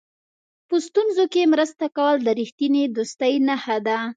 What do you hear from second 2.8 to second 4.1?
دوستۍ نښه ده.